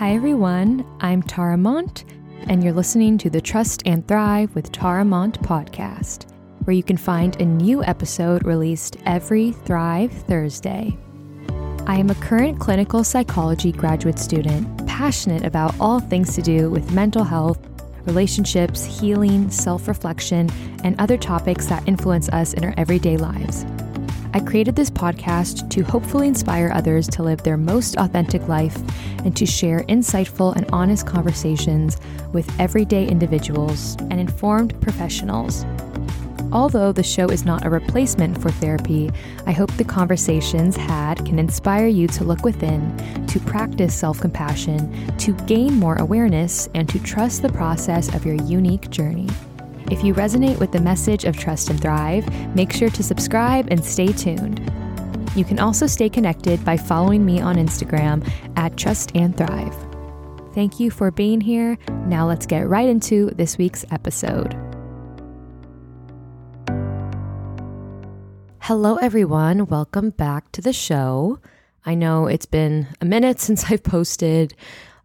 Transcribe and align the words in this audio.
Hi, 0.00 0.14
everyone. 0.14 0.86
I'm 1.02 1.22
Tara 1.22 1.58
Mont, 1.58 2.06
and 2.48 2.64
you're 2.64 2.72
listening 2.72 3.18
to 3.18 3.28
the 3.28 3.42
Trust 3.42 3.82
and 3.84 4.08
Thrive 4.08 4.54
with 4.54 4.72
Tara 4.72 5.04
Mont 5.04 5.42
podcast, 5.42 6.24
where 6.64 6.74
you 6.74 6.82
can 6.82 6.96
find 6.96 7.38
a 7.38 7.44
new 7.44 7.84
episode 7.84 8.46
released 8.46 8.96
every 9.04 9.52
Thrive 9.52 10.10
Thursday. 10.10 10.96
I 11.86 11.98
am 11.98 12.08
a 12.08 12.14
current 12.14 12.58
clinical 12.58 13.04
psychology 13.04 13.72
graduate 13.72 14.18
student, 14.18 14.86
passionate 14.86 15.44
about 15.44 15.78
all 15.78 16.00
things 16.00 16.34
to 16.34 16.40
do 16.40 16.70
with 16.70 16.92
mental 16.92 17.22
health, 17.22 17.60
relationships, 18.06 18.82
healing, 18.82 19.50
self 19.50 19.86
reflection, 19.86 20.48
and 20.82 20.98
other 20.98 21.18
topics 21.18 21.66
that 21.66 21.86
influence 21.86 22.30
us 22.30 22.54
in 22.54 22.64
our 22.64 22.72
everyday 22.78 23.18
lives. 23.18 23.66
I 24.32 24.38
created 24.38 24.76
this 24.76 24.90
podcast 24.90 25.68
to 25.70 25.82
hopefully 25.82 26.28
inspire 26.28 26.70
others 26.72 27.08
to 27.08 27.22
live 27.24 27.42
their 27.42 27.56
most 27.56 27.96
authentic 27.96 28.46
life 28.46 28.76
and 29.24 29.36
to 29.36 29.44
share 29.44 29.80
insightful 29.88 30.54
and 30.54 30.70
honest 30.72 31.04
conversations 31.04 31.98
with 32.32 32.48
everyday 32.60 33.08
individuals 33.08 33.96
and 34.02 34.20
informed 34.20 34.80
professionals. 34.80 35.64
Although 36.52 36.92
the 36.92 37.02
show 37.02 37.26
is 37.26 37.44
not 37.44 37.64
a 37.64 37.70
replacement 37.70 38.40
for 38.40 38.50
therapy, 38.50 39.10
I 39.46 39.52
hope 39.52 39.72
the 39.72 39.84
conversations 39.84 40.76
had 40.76 41.24
can 41.26 41.38
inspire 41.38 41.86
you 41.88 42.06
to 42.08 42.24
look 42.24 42.44
within, 42.44 42.96
to 43.28 43.40
practice 43.40 43.94
self 43.94 44.20
compassion, 44.20 45.16
to 45.18 45.32
gain 45.46 45.74
more 45.74 45.96
awareness, 45.96 46.68
and 46.74 46.88
to 46.88 47.00
trust 47.00 47.42
the 47.42 47.52
process 47.52 48.14
of 48.14 48.24
your 48.24 48.36
unique 48.36 48.90
journey. 48.90 49.28
If 49.90 50.04
you 50.04 50.14
resonate 50.14 50.60
with 50.60 50.70
the 50.70 50.80
message 50.80 51.24
of 51.24 51.36
Trust 51.36 51.68
and 51.68 51.80
Thrive, 51.80 52.24
make 52.54 52.72
sure 52.72 52.90
to 52.90 53.02
subscribe 53.02 53.66
and 53.72 53.84
stay 53.84 54.12
tuned. 54.12 54.60
You 55.34 55.44
can 55.44 55.58
also 55.58 55.88
stay 55.88 56.08
connected 56.08 56.64
by 56.64 56.76
following 56.76 57.26
me 57.26 57.40
on 57.40 57.56
Instagram 57.56 58.24
at 58.56 58.76
Trust 58.76 59.10
and 59.16 59.36
Thrive. 59.36 59.74
Thank 60.54 60.78
you 60.78 60.92
for 60.92 61.10
being 61.10 61.40
here. 61.40 61.76
Now 62.06 62.24
let's 62.28 62.46
get 62.46 62.68
right 62.68 62.88
into 62.88 63.30
this 63.30 63.58
week's 63.58 63.84
episode. 63.90 64.56
Hello, 68.60 68.94
everyone. 68.94 69.66
Welcome 69.66 70.10
back 70.10 70.52
to 70.52 70.60
the 70.60 70.72
show. 70.72 71.40
I 71.84 71.96
know 71.96 72.28
it's 72.28 72.46
been 72.46 72.86
a 73.00 73.04
minute 73.04 73.40
since 73.40 73.64
I've 73.72 73.82
posted 73.82 74.54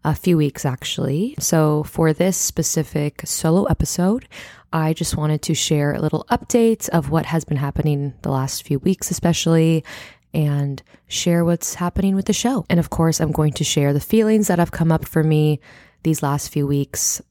a 0.03 0.13
few 0.13 0.37
weeks 0.37 0.63
actually. 0.63 1.33
So, 1.39 1.81
for 1.83 2.13
this 2.13 2.37
specific 2.37 3.21
solo 3.25 3.63
episode, 3.63 4.27
I 4.75 4.91
just 4.91 5.15
wanted 5.15 5.41
to 5.43 5.53
share 5.53 5.93
a 5.93 6.01
little 6.01 6.25
update 6.29 6.89
of 6.89 7.09
what 7.09 7.25
has 7.27 7.45
been 7.45 7.55
happening 7.55 8.13
the 8.23 8.29
last 8.29 8.63
few 8.63 8.79
weeks, 8.79 9.09
especially, 9.09 9.85
and 10.33 10.83
share 11.07 11.45
what's 11.45 11.75
happening 11.75 12.13
with 12.13 12.25
the 12.25 12.33
show. 12.33 12.65
And 12.69 12.77
of 12.77 12.89
course, 12.89 13.21
I'm 13.21 13.31
going 13.31 13.53
to 13.53 13.63
share 13.63 13.93
the 13.93 14.01
feelings 14.01 14.49
that 14.49 14.59
have 14.59 14.71
come 14.71 14.91
up 14.91 15.07
for 15.07 15.23
me 15.23 15.61
these 16.03 16.21
last 16.21 16.49
few 16.49 16.67
weeks 16.67 17.21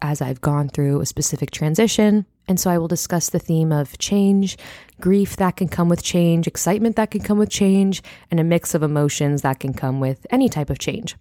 as 0.00 0.22
I've 0.22 0.40
gone 0.40 0.70
through 0.70 1.02
a 1.02 1.06
specific 1.06 1.50
transition. 1.50 2.24
And 2.48 2.58
so 2.58 2.70
I 2.70 2.78
will 2.78 2.88
discuss 2.88 3.28
the 3.28 3.38
theme 3.38 3.70
of 3.70 3.98
change, 3.98 4.56
grief 4.98 5.36
that 5.36 5.56
can 5.56 5.68
come 5.68 5.90
with 5.90 6.02
change, 6.02 6.46
excitement 6.46 6.96
that 6.96 7.10
can 7.10 7.20
come 7.20 7.38
with 7.38 7.50
change, 7.50 8.02
and 8.30 8.40
a 8.40 8.44
mix 8.44 8.74
of 8.74 8.82
emotions 8.82 9.42
that 9.42 9.60
can 9.60 9.74
come 9.74 10.00
with 10.00 10.26
any 10.30 10.48
type 10.48 10.70
of 10.70 10.78
change, 10.78 11.16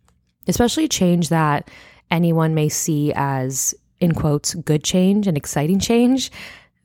especially 0.47 0.87
change 0.87 1.27
that 1.27 1.69
anyone 2.09 2.55
may 2.55 2.69
see 2.69 3.11
as 3.17 3.75
in 4.03 4.13
quotes, 4.13 4.53
good 4.53 4.83
change 4.83 5.27
and 5.27 5.37
exciting 5.37 5.79
change, 5.79 6.29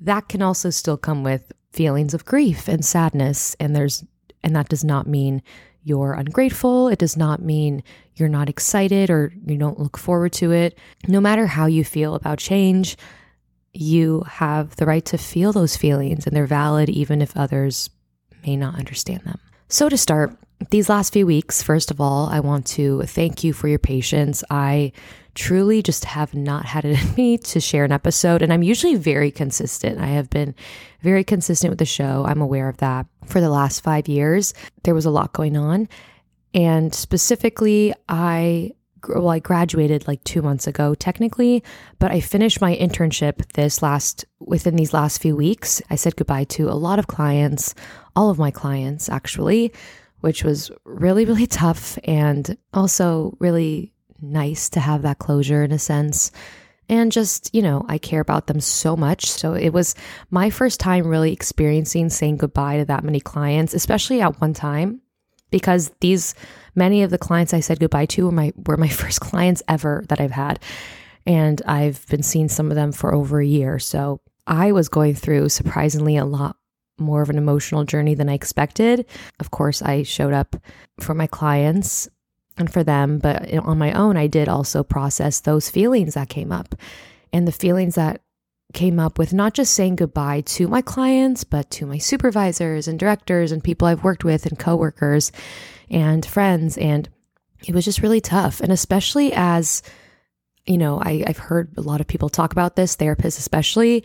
that 0.00 0.28
can 0.28 0.40
also 0.40 0.70
still 0.70 0.96
come 0.96 1.24
with 1.24 1.52
feelings 1.72 2.14
of 2.14 2.24
grief 2.24 2.68
and 2.68 2.84
sadness. 2.84 3.56
And 3.58 3.74
there's, 3.74 4.04
and 4.44 4.54
that 4.54 4.68
does 4.68 4.84
not 4.84 5.06
mean 5.06 5.42
you're 5.82 6.12
ungrateful. 6.12 6.88
It 6.88 6.98
does 6.98 7.16
not 7.16 7.42
mean 7.42 7.82
you're 8.14 8.28
not 8.28 8.48
excited 8.48 9.10
or 9.10 9.32
you 9.46 9.58
don't 9.58 9.80
look 9.80 9.98
forward 9.98 10.32
to 10.34 10.52
it. 10.52 10.78
No 11.08 11.20
matter 11.20 11.46
how 11.46 11.66
you 11.66 11.84
feel 11.84 12.14
about 12.14 12.38
change, 12.38 12.96
you 13.72 14.22
have 14.28 14.76
the 14.76 14.86
right 14.86 15.04
to 15.06 15.18
feel 15.18 15.52
those 15.52 15.76
feelings 15.76 16.26
and 16.26 16.36
they're 16.36 16.46
valid 16.46 16.88
even 16.88 17.20
if 17.20 17.36
others 17.36 17.90
may 18.46 18.56
not 18.56 18.76
understand 18.76 19.22
them. 19.24 19.38
So, 19.68 19.88
to 19.88 19.98
start, 19.98 20.34
these 20.70 20.88
last 20.88 21.12
few 21.12 21.26
weeks, 21.26 21.62
first 21.62 21.90
of 21.90 22.00
all, 22.00 22.28
I 22.28 22.40
want 22.40 22.66
to 22.68 23.02
thank 23.02 23.44
you 23.44 23.52
for 23.52 23.68
your 23.68 23.78
patience. 23.78 24.42
I 24.50 24.92
truly 25.38 25.82
just 25.82 26.04
have 26.04 26.34
not 26.34 26.66
had 26.66 26.84
it 26.84 27.02
in 27.02 27.14
me 27.14 27.38
to 27.38 27.60
share 27.60 27.84
an 27.84 27.92
episode, 27.92 28.42
and 28.42 28.52
I'm 28.52 28.62
usually 28.62 28.96
very 28.96 29.30
consistent. 29.30 30.00
I 30.00 30.08
have 30.08 30.28
been 30.28 30.54
very 31.00 31.24
consistent 31.24 31.70
with 31.70 31.78
the 31.78 31.86
show. 31.86 32.24
I'm 32.26 32.42
aware 32.42 32.68
of 32.68 32.78
that. 32.78 33.06
For 33.24 33.40
the 33.40 33.50
last 33.50 33.80
five 33.80 34.08
years, 34.08 34.52
there 34.82 34.94
was 34.94 35.06
a 35.06 35.10
lot 35.10 35.32
going 35.32 35.56
on. 35.56 35.88
And 36.54 36.94
specifically, 36.94 37.94
I 38.08 38.72
well, 39.08 39.28
I 39.28 39.38
graduated 39.38 40.08
like 40.08 40.24
two 40.24 40.42
months 40.42 40.66
ago, 40.66 40.92
technically, 40.92 41.62
but 42.00 42.10
I 42.10 42.18
finished 42.18 42.60
my 42.60 42.74
internship 42.76 43.52
this 43.52 43.80
last 43.80 44.24
within 44.40 44.74
these 44.74 44.92
last 44.92 45.22
few 45.22 45.36
weeks. 45.36 45.80
I 45.88 45.94
said 45.94 46.16
goodbye 46.16 46.44
to 46.44 46.68
a 46.68 46.74
lot 46.74 46.98
of 46.98 47.06
clients, 47.06 47.76
all 48.16 48.28
of 48.28 48.40
my 48.40 48.50
clients 48.50 49.08
actually, 49.08 49.72
which 50.20 50.42
was 50.42 50.72
really, 50.84 51.24
really 51.26 51.46
tough 51.46 51.96
and 52.02 52.56
also 52.74 53.36
really 53.38 53.92
nice 54.20 54.68
to 54.70 54.80
have 54.80 55.02
that 55.02 55.18
closure 55.18 55.62
in 55.62 55.72
a 55.72 55.78
sense. 55.78 56.30
And 56.88 57.12
just, 57.12 57.54
you 57.54 57.60
know, 57.60 57.84
I 57.88 57.98
care 57.98 58.20
about 58.20 58.46
them 58.46 58.60
so 58.60 58.96
much. 58.96 59.30
So 59.30 59.52
it 59.52 59.70
was 59.70 59.94
my 60.30 60.48
first 60.48 60.80
time 60.80 61.06
really 61.06 61.32
experiencing 61.32 62.08
saying 62.08 62.38
goodbye 62.38 62.78
to 62.78 62.84
that 62.86 63.04
many 63.04 63.20
clients, 63.20 63.74
especially 63.74 64.22
at 64.22 64.40
one 64.40 64.54
time, 64.54 65.02
because 65.50 65.90
these 66.00 66.34
many 66.74 67.02
of 67.02 67.10
the 67.10 67.18
clients 67.18 67.52
I 67.52 67.60
said 67.60 67.80
goodbye 67.80 68.06
to 68.06 68.26
were 68.26 68.32
my 68.32 68.52
were 68.56 68.78
my 68.78 68.88
first 69.02 69.20
clients 69.20 69.62
ever 69.68 70.04
that 70.08 70.20
I've 70.20 70.30
had. 70.30 70.60
And 71.26 71.60
I've 71.66 72.06
been 72.08 72.22
seeing 72.22 72.48
some 72.48 72.70
of 72.70 72.74
them 72.74 72.92
for 72.92 73.14
over 73.14 73.38
a 73.38 73.46
year. 73.46 73.78
So 73.78 74.22
I 74.46 74.72
was 74.72 74.88
going 74.88 75.14
through 75.14 75.50
surprisingly 75.50 76.16
a 76.16 76.24
lot 76.24 76.56
more 76.98 77.20
of 77.20 77.28
an 77.28 77.38
emotional 77.38 77.84
journey 77.84 78.14
than 78.14 78.30
I 78.30 78.34
expected. 78.34 79.06
Of 79.38 79.50
course, 79.50 79.82
I 79.82 80.02
showed 80.04 80.32
up 80.32 80.56
for 81.00 81.14
my 81.14 81.26
clients 81.26 82.08
and 82.58 82.72
for 82.72 82.82
them, 82.82 83.18
but 83.18 83.52
on 83.54 83.78
my 83.78 83.92
own, 83.92 84.16
I 84.16 84.26
did 84.26 84.48
also 84.48 84.82
process 84.82 85.40
those 85.40 85.70
feelings 85.70 86.14
that 86.14 86.28
came 86.28 86.52
up 86.52 86.74
and 87.32 87.46
the 87.46 87.52
feelings 87.52 87.94
that 87.94 88.20
came 88.72 89.00
up 89.00 89.18
with 89.18 89.32
not 89.32 89.54
just 89.54 89.72
saying 89.72 89.96
goodbye 89.96 90.42
to 90.42 90.68
my 90.68 90.82
clients, 90.82 91.44
but 91.44 91.70
to 91.70 91.86
my 91.86 91.98
supervisors 91.98 92.86
and 92.86 92.98
directors 92.98 93.50
and 93.50 93.64
people 93.64 93.88
I've 93.88 94.04
worked 94.04 94.24
with 94.24 94.44
and 94.46 94.58
coworkers 94.58 95.32
and 95.90 96.24
friends. 96.24 96.76
And 96.76 97.08
it 97.66 97.74
was 97.74 97.84
just 97.84 98.02
really 98.02 98.20
tough. 98.20 98.60
And 98.60 98.70
especially 98.70 99.32
as, 99.32 99.82
you 100.66 100.76
know, 100.76 101.00
I, 101.00 101.24
I've 101.26 101.38
heard 101.38 101.72
a 101.78 101.82
lot 101.82 102.00
of 102.00 102.06
people 102.06 102.28
talk 102.28 102.52
about 102.52 102.76
this, 102.76 102.96
therapists 102.96 103.38
especially, 103.38 104.04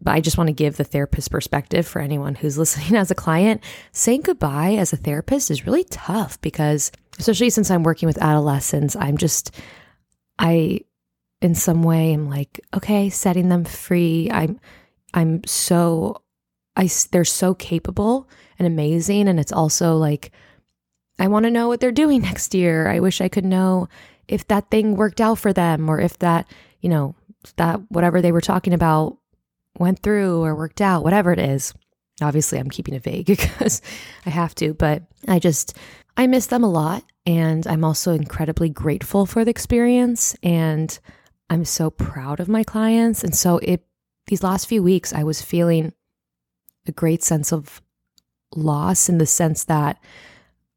but 0.00 0.12
I 0.12 0.20
just 0.20 0.36
want 0.36 0.48
to 0.48 0.54
give 0.54 0.76
the 0.76 0.84
therapist 0.84 1.30
perspective 1.30 1.86
for 1.86 2.00
anyone 2.00 2.34
who's 2.34 2.58
listening 2.58 2.96
as 2.96 3.10
a 3.10 3.14
client. 3.14 3.62
Saying 3.92 4.22
goodbye 4.22 4.74
as 4.74 4.92
a 4.92 4.96
therapist 4.96 5.50
is 5.50 5.66
really 5.66 5.84
tough 5.84 6.40
because, 6.40 6.92
especially 7.18 7.50
since 7.50 7.70
I'm 7.70 7.82
working 7.82 8.06
with 8.06 8.22
adolescents, 8.22 8.96
I'm 8.96 9.16
just, 9.16 9.54
I, 10.38 10.80
in 11.40 11.54
some 11.54 11.82
way, 11.82 12.12
am 12.12 12.28
like, 12.28 12.60
okay, 12.74 13.10
setting 13.10 13.48
them 13.48 13.64
free. 13.64 14.28
I'm, 14.30 14.60
I'm 15.14 15.44
so, 15.44 16.22
I, 16.76 16.88
they're 17.12 17.24
so 17.24 17.54
capable 17.54 18.28
and 18.58 18.66
amazing. 18.66 19.28
And 19.28 19.38
it's 19.38 19.52
also 19.52 19.96
like, 19.96 20.32
I 21.18 21.28
want 21.28 21.44
to 21.44 21.50
know 21.50 21.68
what 21.68 21.80
they're 21.80 21.92
doing 21.92 22.22
next 22.22 22.54
year. 22.54 22.88
I 22.88 23.00
wish 23.00 23.20
I 23.20 23.28
could 23.28 23.44
know 23.44 23.88
if 24.26 24.46
that 24.48 24.70
thing 24.70 24.96
worked 24.96 25.20
out 25.20 25.38
for 25.38 25.52
them 25.52 25.88
or 25.88 26.00
if 26.00 26.18
that, 26.18 26.46
you 26.80 26.88
know, 26.88 27.14
that 27.56 27.80
whatever 27.88 28.20
they 28.20 28.32
were 28.32 28.40
talking 28.40 28.74
about 28.74 29.16
went 29.78 30.00
through 30.00 30.42
or 30.42 30.54
worked 30.54 30.80
out, 30.80 31.04
whatever 31.04 31.32
it 31.32 31.38
is. 31.38 31.74
Obviously, 32.20 32.58
I'm 32.58 32.70
keeping 32.70 32.94
it 32.94 33.02
vague 33.02 33.26
because 33.28 33.80
I 34.26 34.30
have 34.30 34.54
to, 34.56 34.74
but 34.74 35.02
I 35.26 35.38
just, 35.38 35.76
I 36.16 36.26
miss 36.26 36.46
them 36.46 36.64
a 36.64 36.70
lot. 36.70 37.04
And 37.26 37.66
I'm 37.66 37.84
also 37.84 38.12
incredibly 38.12 38.70
grateful 38.70 39.26
for 39.26 39.44
the 39.44 39.50
experience. 39.50 40.34
And 40.42 40.98
I'm 41.50 41.64
so 41.64 41.90
proud 41.90 42.40
of 42.40 42.48
my 42.48 42.64
clients. 42.64 43.22
And 43.22 43.34
so 43.34 43.58
it, 43.58 43.84
these 44.26 44.42
last 44.42 44.66
few 44.66 44.82
weeks, 44.82 45.12
I 45.12 45.24
was 45.24 45.42
feeling 45.42 45.92
a 46.86 46.92
great 46.92 47.22
sense 47.22 47.52
of 47.52 47.82
loss 48.54 49.08
in 49.08 49.18
the 49.18 49.26
sense 49.26 49.64
that 49.64 49.98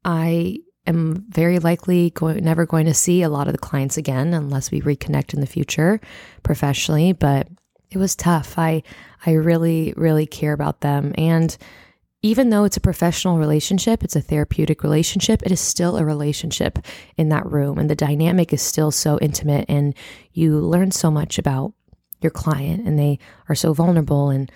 I 0.04 0.58
am 0.86 1.24
very 1.28 1.58
likely 1.58 2.10
going, 2.10 2.44
never 2.44 2.66
going 2.66 2.86
to 2.86 2.94
see 2.94 3.22
a 3.22 3.28
lot 3.28 3.46
of 3.46 3.52
the 3.52 3.58
clients 3.58 3.96
again 3.96 4.34
unless 4.34 4.70
we 4.70 4.80
reconnect 4.80 5.34
in 5.34 5.40
the 5.40 5.46
future 5.46 6.00
professionally. 6.42 7.12
But 7.12 7.48
it 7.92 7.98
was 7.98 8.16
tough. 8.16 8.58
I 8.58 8.82
I 9.24 9.32
really 9.32 9.94
really 9.96 10.26
care 10.26 10.52
about 10.52 10.80
them 10.80 11.14
and 11.16 11.56
even 12.24 12.50
though 12.50 12.62
it's 12.62 12.76
a 12.76 12.80
professional 12.80 13.38
relationship, 13.38 14.04
it's 14.04 14.14
a 14.14 14.20
therapeutic 14.20 14.84
relationship, 14.84 15.42
it 15.42 15.50
is 15.50 15.60
still 15.60 15.96
a 15.96 16.04
relationship 16.04 16.78
in 17.16 17.30
that 17.30 17.50
room 17.50 17.78
and 17.78 17.90
the 17.90 17.96
dynamic 17.96 18.52
is 18.52 18.62
still 18.62 18.92
so 18.92 19.18
intimate 19.18 19.66
and 19.68 19.94
you 20.32 20.60
learn 20.60 20.92
so 20.92 21.10
much 21.10 21.36
about 21.36 21.72
your 22.20 22.30
client 22.30 22.86
and 22.86 22.96
they 22.96 23.18
are 23.48 23.56
so 23.56 23.72
vulnerable 23.72 24.30
and 24.30 24.52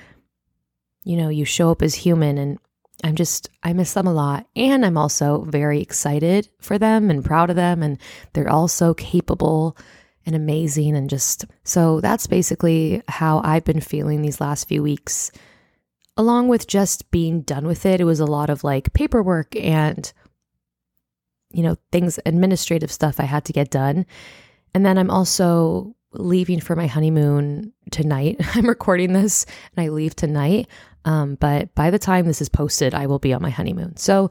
you 1.07 1.17
know, 1.17 1.29
you 1.29 1.45
show 1.45 1.71
up 1.71 1.83
as 1.83 1.95
human 1.95 2.37
and 2.37 2.59
I'm 3.05 3.15
just, 3.15 3.49
I 3.63 3.73
miss 3.73 3.93
them 3.93 4.09
a 4.09 4.13
lot. 4.13 4.49
And 4.57 4.85
I'm 4.85 4.99
also 4.99 5.43
very 5.45 5.81
excited 5.81 6.49
for 6.61 6.79
them 6.79 7.11
and 7.11 7.25
proud 7.25 7.49
of 7.49 7.55
them. 7.55 7.81
And 7.81 7.99
they're 8.33 8.51
all 8.51 8.67
so 8.67 8.93
capable 8.93 9.77
and 10.27 10.35
amazing. 10.35 10.97
And 10.97 11.09
just, 11.09 11.47
so 11.65 12.01
that's 12.01 12.27
basically 12.27 13.03
how 13.09 13.41
I've 13.45 13.65
been 13.65 13.81
feeling 13.81 14.21
these 14.21 14.41
last 14.41 14.69
few 14.69 14.83
weeks. 14.83 15.31
Along 16.17 16.49
with 16.49 16.67
just 16.67 17.11
being 17.11 17.43
done 17.43 17.67
with 17.67 17.87
it, 17.87 18.01
it 18.01 18.05
was 18.05 18.21
a 18.21 18.27
lot 18.27 18.51
of 18.51 18.65
like 18.65 18.93
paperwork 18.93 19.55
and, 19.57 20.13
you 21.53 21.63
know, 21.63 21.77
things, 21.93 22.19
administrative 22.27 22.91
stuff 22.91 23.21
I 23.21 23.25
had 23.25 23.45
to 23.45 23.53
get 23.53 23.71
done. 23.71 24.05
And 24.75 24.85
then 24.85 24.99
I'm 24.99 25.11
also 25.11 25.95
leaving 26.13 26.61
for 26.61 26.75
my 26.75 26.87
honeymoon 26.87 27.73
tonight. 27.91 28.41
I'm 28.55 28.67
recording 28.67 29.13
this 29.13 29.47
and 29.77 29.85
I 29.85 29.89
leave 29.91 30.17
tonight. 30.17 30.69
Um, 31.05 31.37
but 31.37 31.73
by 31.75 31.91
the 31.91 31.99
time 31.99 32.27
this 32.27 32.41
is 32.41 32.49
posted, 32.49 32.95
I 32.95 33.07
will 33.07 33.21
be 33.21 33.33
on 33.33 33.43
my 33.43 33.51
honeymoon. 33.51 33.97
So 33.97 34.31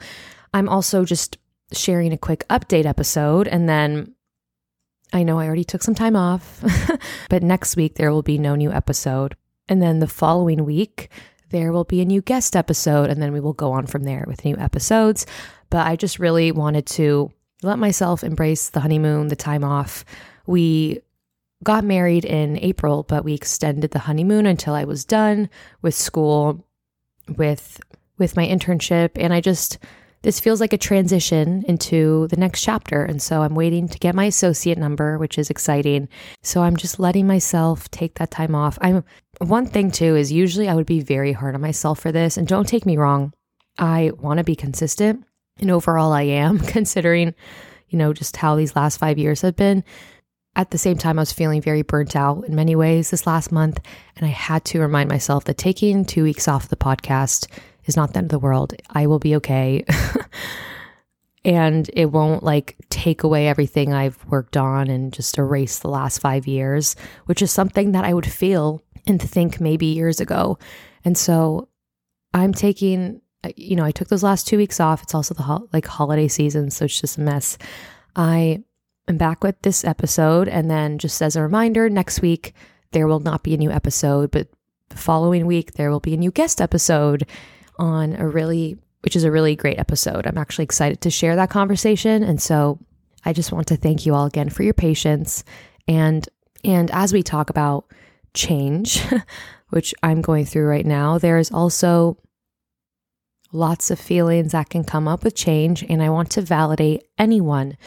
I'm 0.54 0.68
also 0.68 1.06
just 1.06 1.38
sharing 1.72 2.12
a 2.12 2.18
quick 2.18 2.46
update 2.50 2.86
episode. 2.86 3.48
And 3.48 3.70
then 3.70 4.15
I 5.14 5.24
know 5.24 5.40
I 5.40 5.46
already 5.46 5.64
took 5.64 5.84
some 5.84 5.96
time 5.96 6.16
off, 6.16 6.64
but 7.30 7.44
next 7.44 7.76
week 7.76 7.96
there 7.96 8.12
will 8.12 8.24
be 8.24 8.38
no 8.38 8.56
new 8.56 8.72
episode. 8.72 9.36
And 9.68 9.82
then 9.82 10.00
the 10.00 10.08
following 10.08 10.66
week, 10.66 11.10
there 11.50 11.72
will 11.72 11.84
be 11.84 12.02
a 12.02 12.06
new 12.06 12.22
guest 12.22 12.56
episode. 12.56 13.10
And 13.10 13.22
then 13.22 13.32
we 13.32 13.40
will 13.40 13.54
go 13.54 13.72
on 13.72 13.88
from 13.88 14.04
there 14.04 14.26
with 14.28 14.46
new 14.46 14.58
episodes. 14.58 15.26
But 15.70 15.88
I 15.88 15.96
just 15.96 16.20
really 16.20 16.52
wanted 16.52 16.86
to 16.88 17.32
let 17.64 17.80
myself 17.80 18.24
embrace 18.24 18.70
the 18.70 18.82
honeymoon, 18.82 19.28
the 19.28 19.36
time 19.36 19.64
off. 19.64 20.06
We 20.46 21.02
got 21.64 21.84
married 21.84 22.26
in 22.26 22.60
April, 22.60 23.04
but 23.04 23.24
we 23.24 23.34
extended 23.34 23.92
the 23.92 24.00
honeymoon 24.00 24.46
until 24.46 24.74
I 24.74 24.84
was 24.84 25.06
done 25.06 25.50
with 25.82 25.96
school, 25.96 26.66
with 27.38 27.80
with 28.18 28.38
my 28.38 28.48
internship, 28.48 29.12
and 29.16 29.34
I 29.34 29.42
just 29.42 29.78
this 30.26 30.40
feels 30.40 30.60
like 30.60 30.74
a 30.74 30.78
transition 30.78 31.64
into 31.68 32.28
the 32.30 32.36
next 32.36 32.64
chapter. 32.64 33.06
And 33.06 33.22
so 33.22 33.44
I'm 33.44 33.54
waiting 33.54 33.88
to 33.88 34.00
get 34.00 34.16
my 34.16 34.26
associate 34.26 34.80
number, 34.80 35.20
which 35.20 35.38
is 35.38 35.52
exciting. 35.52 36.10
So 36.42 36.64
I'm 36.64 36.76
just 36.76 37.00
letting 37.00 37.28
myself 37.28 37.92
take 37.92 38.16
that 38.16 38.32
time 38.32 38.56
off. 38.56 38.80
I'm 38.82 39.04
one 39.38 39.68
thing 39.68 39.92
too 39.92 40.16
is 40.16 40.32
usually 40.32 40.68
I 40.68 40.74
would 40.74 40.88
be 40.88 41.00
very 41.00 41.32
hard 41.32 41.54
on 41.54 41.62
myself 41.62 42.00
for 42.00 42.12
this. 42.12 42.38
And 42.38 42.48
don't 42.48 42.68
take 42.68 42.88
me 42.88 42.98
wrong, 42.98 43.34
I 43.78 44.14
want 44.20 44.40
to 44.40 44.44
be 44.44 44.56
consistent. 44.56 45.24
And 45.60 45.70
overall, 45.70 46.12
I 46.12 46.24
am 46.24 46.58
considering, 46.76 47.36
you 47.90 48.00
know, 48.00 48.12
just 48.12 48.36
how 48.36 48.56
these 48.56 48.76
last 48.76 48.98
five 48.98 49.20
years 49.20 49.42
have 49.42 49.56
been 49.56 49.84
at 50.56 50.72
the 50.72 50.78
same 50.78 50.98
time, 50.98 51.20
I 51.20 51.22
was 51.22 51.34
feeling 51.34 51.62
very 51.62 51.82
burnt 51.82 52.16
out 52.16 52.46
in 52.46 52.56
many 52.56 52.76
ways 52.76 53.12
this 53.12 53.28
last 53.28 53.52
month. 53.52 53.80
And 54.16 54.26
I 54.26 54.30
had 54.30 54.64
to 54.66 54.80
remind 54.80 55.10
myself 55.10 55.44
that 55.46 55.58
taking 55.58 56.06
two 56.06 56.24
weeks 56.24 56.48
off 56.48 56.70
the 56.70 56.76
podcast 56.76 57.48
is 57.86 57.96
not 57.96 58.14
the 58.14 58.20
end 58.20 58.26
of 58.26 58.32
the 58.32 58.40
world. 58.40 58.74
I 58.90 59.08
will 59.08 59.20
be 59.20 59.36
okay. 59.38 59.86
and 61.46 61.90
it 61.94 62.08
won't 62.08 62.44
like 62.44 62.76
take 62.90 63.24
away 63.24 63.48
everything 63.48 63.94
I've 63.94 64.24
worked 64.26 64.58
on 64.58 64.90
and 64.90 65.14
just 65.14 65.38
erase 65.38 65.80
the 65.80 65.90
last 65.90 66.20
five 66.20 66.48
years, 66.48 66.96
which 67.28 67.42
is 67.42 67.52
something 67.52 67.92
that 67.92 68.04
I 68.04 68.14
would 68.14 68.26
feel 68.26 68.82
and 69.06 69.22
think 69.22 69.62
maybe 69.62 69.86
years 69.86 70.20
ago. 70.20 70.58
And 71.04 71.16
so 71.16 71.70
I'm 72.34 72.52
taking, 72.52 73.22
uh, 73.44 73.52
you 73.56 73.76
know, 73.76 73.86
I 73.86 73.92
took 73.92 74.08
those 74.08 74.24
last 74.24 74.48
two 74.48 74.58
weeks 74.58 74.80
off. 74.80 75.04
It's 75.04 75.14
also 75.14 75.36
the 75.36 75.44
ho- 75.44 75.70
like 75.72 75.86
holiday 75.86 76.28
season, 76.28 76.72
so 76.72 76.86
it's 76.86 77.00
just 77.00 77.20
a 77.20 77.22
mess. 77.22 77.60
I 78.16 78.64
am 79.08 79.18
back 79.18 79.44
with 79.44 79.62
this 79.62 79.86
episode. 79.86 80.48
And 80.48 80.70
then, 80.70 80.98
just 80.98 81.22
as 81.22 81.36
a 81.36 81.44
reminder, 81.44 81.90
next 81.90 82.22
week 82.22 82.54
there 82.92 83.08
will 83.08 83.20
not 83.20 83.44
be 83.44 83.54
a 83.54 83.58
new 83.58 83.70
episode, 83.70 84.32
but 84.32 84.48
the 84.90 84.98
following 84.98 85.46
week 85.46 85.74
there 85.74 85.92
will 85.92 86.00
be 86.00 86.16
a 86.16 86.18
new 86.18 86.32
guest 86.32 86.60
episode 86.60 87.28
on 87.78 88.16
a 88.16 88.28
really, 88.28 88.78
which 89.02 89.16
is 89.16 89.24
a 89.24 89.32
really 89.32 89.56
great 89.56 89.80
episode. 89.80 90.26
I'm 90.26 90.38
actually 90.38 90.64
excited 90.64 91.02
to 91.02 91.10
share 91.10 91.36
that 91.36 91.50
conversation. 91.50 92.24
And 92.24 92.42
so, 92.42 92.80
I 93.26 93.34
just 93.34 93.52
want 93.52 93.68
to 93.68 93.76
thank 93.76 94.06
you 94.06 94.14
all 94.14 94.26
again 94.26 94.50
for 94.50 94.64
your 94.64 94.74
patience. 94.74 95.44
And 95.88 96.28
and 96.64 96.90
as 96.92 97.12
we 97.12 97.24
talk 97.24 97.50
about 97.50 97.86
change, 98.34 99.02
which 99.70 99.94
I'm 100.04 100.22
going 100.22 100.46
through 100.46 100.68
right 100.68 100.86
now, 100.86 101.18
there 101.18 101.38
is 101.38 101.52
also 101.52 102.18
lots 103.52 103.90
of 103.90 104.00
feelings 104.00 104.52
that 104.52 104.70
can 104.70 104.84
come 104.84 105.08
up 105.08 105.24
with 105.24 105.36
change. 105.36 105.84
And 105.84 106.04
I 106.04 106.10
want 106.10 106.32
to 106.32 106.42
validate 106.42 107.04
anyone 107.18 107.78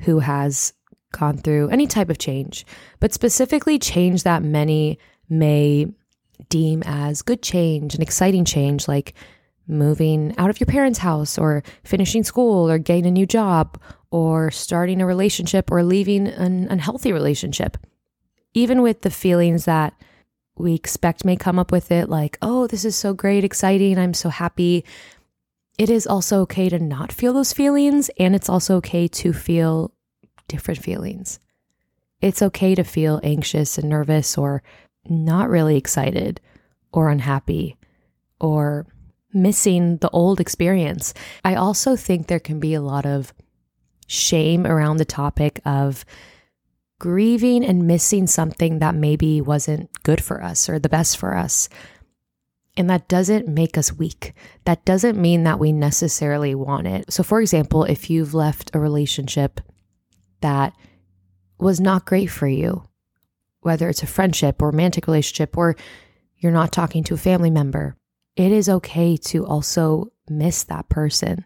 who 0.00 0.20
has 0.20 0.72
gone 1.12 1.38
through 1.38 1.68
any 1.68 1.86
type 1.86 2.10
of 2.10 2.18
change, 2.18 2.66
but 3.00 3.12
specifically 3.12 3.78
change 3.78 4.22
that 4.22 4.42
many 4.42 4.98
may 5.28 5.86
deem 6.48 6.82
as 6.84 7.22
good 7.22 7.42
change 7.42 7.94
and 7.94 8.02
exciting 8.02 8.44
change, 8.44 8.86
like 8.86 9.14
moving 9.68 10.34
out 10.38 10.50
of 10.50 10.60
your 10.60 10.66
parents' 10.66 11.00
house 11.00 11.38
or 11.38 11.62
finishing 11.84 12.22
school 12.22 12.70
or 12.70 12.78
getting 12.78 13.06
a 13.06 13.10
new 13.10 13.26
job 13.26 13.80
or 14.10 14.50
starting 14.50 15.00
a 15.00 15.06
relationship 15.06 15.70
or 15.70 15.82
leaving 15.82 16.26
an 16.28 16.68
unhealthy 16.68 17.12
relationship. 17.12 17.76
Even 18.54 18.82
with 18.82 19.02
the 19.02 19.10
feelings 19.10 19.64
that 19.64 19.92
we 20.56 20.74
expect 20.74 21.24
may 21.24 21.36
come 21.36 21.58
up 21.58 21.70
with 21.70 21.90
it, 21.90 22.08
like, 22.08 22.38
oh, 22.40 22.66
this 22.66 22.84
is 22.84 22.96
so 22.96 23.12
great, 23.12 23.44
exciting, 23.44 23.98
I'm 23.98 24.14
so 24.14 24.30
happy 24.30 24.84
it 25.78 25.90
is 25.90 26.06
also 26.06 26.40
okay 26.42 26.68
to 26.68 26.78
not 26.78 27.12
feel 27.12 27.32
those 27.32 27.52
feelings, 27.52 28.10
and 28.18 28.34
it's 28.34 28.48
also 28.48 28.76
okay 28.76 29.08
to 29.08 29.32
feel 29.32 29.92
different 30.48 30.82
feelings. 30.82 31.38
It's 32.20 32.40
okay 32.40 32.74
to 32.74 32.82
feel 32.82 33.20
anxious 33.22 33.76
and 33.76 33.88
nervous, 33.90 34.38
or 34.38 34.62
not 35.06 35.50
really 35.50 35.76
excited, 35.76 36.40
or 36.92 37.10
unhappy, 37.10 37.76
or 38.40 38.86
missing 39.36 39.98
the 39.98 40.10
old 40.10 40.40
experience. 40.40 41.14
I 41.44 41.54
also 41.54 41.94
think 41.94 42.26
there 42.26 42.40
can 42.40 42.58
be 42.58 42.74
a 42.74 42.80
lot 42.80 43.06
of 43.06 43.32
shame 44.06 44.66
around 44.66 44.96
the 44.96 45.04
topic 45.04 45.60
of 45.64 46.04
grieving 46.98 47.64
and 47.64 47.86
missing 47.86 48.26
something 48.26 48.78
that 48.78 48.94
maybe 48.94 49.40
wasn't 49.40 49.90
good 50.02 50.22
for 50.22 50.42
us 50.42 50.68
or 50.68 50.78
the 50.78 50.88
best 50.88 51.16
for 51.16 51.36
us. 51.36 51.68
And 52.76 52.90
that 52.90 53.08
doesn't 53.08 53.48
make 53.48 53.78
us 53.78 53.92
weak. 53.92 54.34
That 54.64 54.84
doesn't 54.84 55.20
mean 55.20 55.44
that 55.44 55.58
we 55.58 55.72
necessarily 55.72 56.54
want 56.54 56.86
it. 56.86 57.12
So, 57.12 57.22
for 57.22 57.40
example, 57.40 57.84
if 57.84 58.10
you've 58.10 58.34
left 58.34 58.70
a 58.74 58.80
relationship 58.80 59.60
that 60.40 60.74
was 61.58 61.80
not 61.80 62.04
great 62.04 62.26
for 62.26 62.46
you, 62.46 62.86
whether 63.60 63.88
it's 63.88 64.02
a 64.02 64.06
friendship 64.06 64.60
or 64.60 64.70
romantic 64.70 65.06
relationship, 65.06 65.56
or 65.56 65.74
you're 66.36 66.52
not 66.52 66.70
talking 66.70 67.02
to 67.04 67.14
a 67.14 67.18
family 67.18 67.50
member, 67.50 67.96
it 68.36 68.52
is 68.52 68.68
okay 68.68 69.16
to 69.16 69.46
also 69.46 70.12
miss 70.28 70.62
that 70.64 70.88
person. 70.88 71.44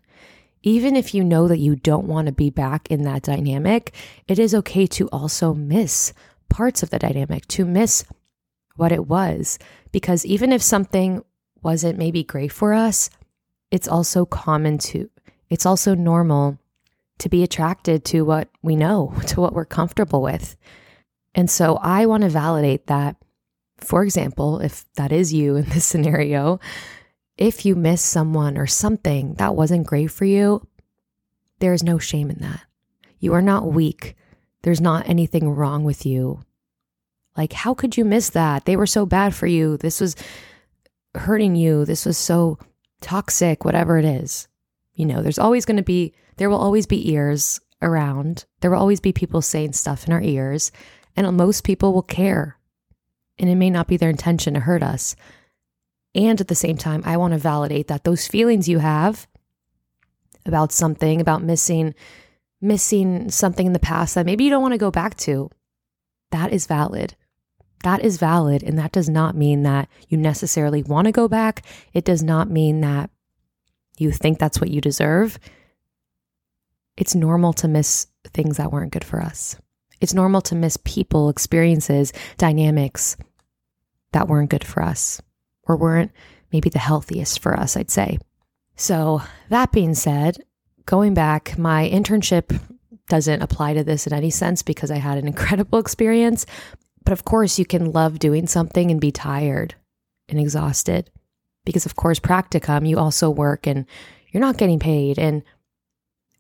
Even 0.63 0.95
if 0.95 1.15
you 1.15 1.25
know 1.25 1.49
that 1.49 1.59
you 1.59 1.77
don't 1.77 2.07
want 2.07 2.27
to 2.27 2.33
be 2.33 2.51
back 2.51 2.91
in 2.91 3.05
that 3.05 3.23
dynamic, 3.23 3.95
it 4.29 4.39
is 4.39 4.55
okay 4.55 4.87
to 4.87 5.09
also 5.09 5.55
miss 5.55 6.13
parts 6.51 6.83
of 6.83 6.91
the 6.91 6.99
dynamic, 6.99 7.47
to 7.49 7.65
miss 7.65 8.05
what 8.77 8.93
it 8.93 9.07
was. 9.07 9.59
Because 9.93 10.27
even 10.27 10.53
if 10.53 10.63
something 10.63 11.25
wasn't 11.63 11.99
maybe 11.99 12.23
great 12.23 12.53
for 12.53 12.75
us, 12.75 13.09
it's 13.71 13.89
also 13.89 14.27
common 14.27 14.79
to, 14.79 15.09
it's 15.49 15.65
also 15.65 15.95
normal 15.95 16.59
to 17.19 17.29
be 17.29 17.43
attracted 17.43 18.05
to 18.07 18.23
what 18.25 18.49
we 18.63 18.77
know, 18.77 19.15
to 19.29 19.41
what 19.41 19.55
we're 19.55 19.65
comfortable 19.65 20.21
with. 20.21 20.57
And 21.35 21.49
so 21.49 21.77
I 21.77 22.07
want 22.07 22.25
to 22.25 22.29
validate 22.29 22.89
that, 22.89 23.17
for 23.85 24.03
example, 24.03 24.61
if 24.61 24.85
that 24.95 25.13
is 25.13 25.33
you 25.33 25.57
in 25.57 25.65
this 25.67 25.85
scenario, 25.93 26.61
if 27.37 27.65
you 27.65 27.75
miss 27.75 28.03
someone 28.03 28.59
or 28.59 28.67
something 28.67 29.35
that 29.35 29.55
wasn't 29.55 29.87
great 29.87 30.11
for 30.11 30.25
you, 30.25 30.67
there 31.59 31.73
is 31.73 31.83
no 31.83 31.99
shame 31.99 32.31
in 32.31 32.39
that. 32.41 32.63
You 33.19 33.35
are 33.35 33.43
not 33.43 33.73
weak. 33.73 34.17
There's 34.63 34.81
not 34.81 35.09
anything 35.09 35.49
wrong 35.49 35.85
with 35.85 36.05
you. 36.05 36.43
Like, 37.37 37.53
how 37.53 37.75
could 37.75 37.97
you 37.97 38.05
miss 38.05 38.31
that? 38.31 38.65
They 38.65 38.77
were 38.77 38.87
so 38.87 39.07
bad 39.07 39.35
for 39.35 39.47
you. 39.47 39.77
This 39.77 40.01
was 40.01 40.17
hurting 41.15 41.55
you. 41.55 41.85
This 41.85 42.05
was 42.05 42.19
so 42.19 42.59
toxic, 43.01 43.65
whatever 43.65 43.99
it 43.99 44.05
is. 44.05 44.49
You 44.95 45.07
know, 45.07 45.23
there's 45.23 45.39
always 45.39 45.65
going 45.65 45.77
to 45.79 45.83
be, 45.83 46.15
there 46.37 46.51
will 46.51 46.59
always 46.59 46.87
be 46.87 47.13
ears 47.13 47.61
around. 47.81 48.45
There 48.61 48.71
will 48.71 48.79
always 48.79 49.01
be 49.01 49.13
people 49.13 49.41
saying 49.41 49.73
stuff 49.73 50.07
in 50.07 50.13
our 50.13 50.21
ears, 50.21 50.73
and 51.17 51.37
most 51.37 51.65
people 51.65 51.93
will 51.93 52.03
care. 52.03 52.59
And 53.41 53.51
it 53.51 53.57
may 53.57 53.71
not 53.71 53.89
be 53.89 53.97
their 53.97 54.11
intention 54.11 54.55
to 54.55 54.61
hurt 54.61 54.85
us. 54.85 55.17
And 56.15 56.41
at 56.41 56.49
the 56.49 56.55
same 56.55 56.77
time, 56.77 57.03
I 57.05 57.17
want 57.17 57.33
to 57.33 57.39
validate 57.39 57.89
that 57.89 58.05
those 58.05 58.29
feelings 58.29 58.69
you 58.69 58.79
have 58.79 59.27
about 60.47 60.73
something, 60.73 61.21
about 61.21 61.43
missing 61.43 61.95
missing 62.61 63.31
something 63.31 63.67
in 63.67 63.73
the 63.73 63.79
past 63.79 64.15
that 64.15 64.27
maybe 64.27 64.45
you 64.45 64.51
don't 64.51 64.63
want 64.63 64.75
to 64.75 64.79
go 64.79 64.91
back 64.91 65.17
to, 65.17 65.51
that 66.31 66.53
is 66.53 66.67
valid. 66.67 67.17
That 67.85 68.05
is 68.05 68.19
valid. 68.19 68.63
And 68.63 68.79
that 68.79 68.93
does 68.93 69.09
not 69.09 69.35
mean 69.35 69.63
that 69.63 69.89
you 70.09 70.19
necessarily 70.19 70.83
want 70.83 71.07
to 71.07 71.13
go 71.13 71.27
back. 71.27 71.65
It 71.95 72.05
does 72.05 72.23
not 72.23 72.51
mean 72.51 72.83
that 72.83 73.09
you 73.97 74.11
think 74.11 74.39
that's 74.39 74.61
what 74.61 74.71
you 74.71 74.83
deserve. 74.83 75.39
It's 76.99 77.15
normal 77.15 77.55
to 77.55 77.69
miss 77.69 78.09
things 78.27 78.59
that 78.59 78.71
weren't 78.71 78.93
good 78.93 79.05
for 79.05 79.23
us. 79.23 79.57
It's 80.03 80.13
normal 80.13 80.43
to 80.43 80.55
miss 80.55 80.77
people, 80.85 81.31
experiences, 81.31 82.13
dynamics 82.37 83.17
that 84.13 84.29
weren't 84.29 84.51
good 84.51 84.65
for 84.65 84.83
us 84.83 85.21
or 85.65 85.77
weren't 85.77 86.11
maybe 86.53 86.69
the 86.69 86.79
healthiest 86.79 87.41
for 87.41 87.59
us, 87.59 87.77
I'd 87.77 87.91
say. 87.91 88.19
So, 88.77 89.23
that 89.51 89.73
being 89.73 89.95
said, 89.95 90.39
going 90.87 91.15
back, 91.15 91.59
my 91.59 91.89
internship 91.89 92.59
doesn't 93.09 93.43
apply 93.43 93.75
to 93.75 93.85
this 93.85 94.07
in 94.07 94.13
any 94.13 94.31
sense 94.31 94.63
because 94.63 94.91
I 94.91 94.97
had 94.97 95.19
an 95.19 95.27
incredible 95.33 95.79
experience. 95.79 96.47
But 97.05 97.13
of 97.13 97.25
course, 97.25 97.59
you 97.59 97.65
can 97.65 97.93
love 97.93 98.19
doing 98.19 98.47
something 98.47 98.91
and 98.91 99.01
be 99.01 99.13
tired 99.13 99.75
and 100.29 100.39
exhausted 100.39 101.11
because, 101.65 101.87
of 101.87 101.97
course, 101.97 102.19
practicum, 102.19 102.89
you 102.89 102.99
also 102.99 103.29
work 103.29 103.67
and 103.67 103.87
you're 104.33 104.41
not 104.41 104.57
getting 104.57 104.79
paid. 104.79 105.19
And 105.19 105.43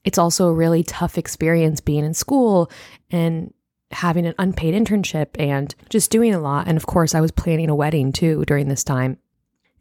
it's 0.04 0.18
also 0.18 0.48
a 0.48 0.54
really 0.54 0.82
tough 0.82 1.18
experience 1.18 1.80
being 1.80 2.04
in 2.04 2.14
school 2.14 2.70
and 3.10 3.52
having 3.90 4.26
an 4.26 4.34
unpaid 4.38 4.74
internship 4.74 5.28
and 5.38 5.74
just 5.88 6.10
doing 6.10 6.34
a 6.34 6.40
lot. 6.40 6.68
And 6.68 6.76
of 6.76 6.86
course, 6.86 7.14
I 7.14 7.20
was 7.20 7.30
planning 7.30 7.68
a 7.68 7.74
wedding 7.74 8.12
too 8.12 8.44
during 8.46 8.68
this 8.68 8.84
time. 8.84 9.18